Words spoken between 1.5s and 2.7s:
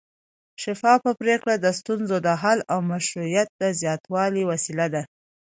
د ستونزو د حل